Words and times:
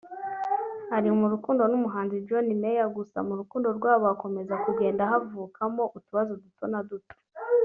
ari 0.95 1.09
mu 1.19 1.25
rukundo 1.33 1.61
n’umuhanzi 1.71 2.23
John 2.27 2.47
Mayor 2.61 2.89
gusa 2.97 3.17
mu 3.27 3.33
rukundo 3.39 3.67
rwabo 3.77 4.03
hakomeza 4.11 4.53
kugenda 4.65 5.09
havukamo 5.11 5.83
utubazo 5.97 6.33
duto 6.43 6.65
duto 6.89 7.15